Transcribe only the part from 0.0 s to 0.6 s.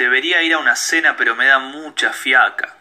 Debería ir a